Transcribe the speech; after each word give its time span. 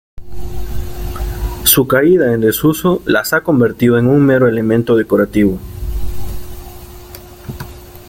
Su 1.63 1.87
caída 1.87 2.33
en 2.33 2.41
desuso 2.41 3.03
las 3.05 3.33
ha 3.33 3.41
convertido 3.41 3.99
en 3.99 4.07
un 4.07 4.25
mero 4.25 4.47
elemento 4.47 4.95
decorativo. 4.95 5.59